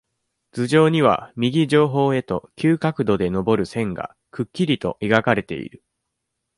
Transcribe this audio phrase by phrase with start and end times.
[0.51, 5.83] 頭上には、右上方へと、急角度でのぼる線が、くっきりと描かれている。